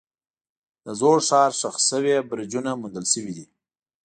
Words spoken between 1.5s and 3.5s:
ښخ شوي برجونه موندل شوي دي.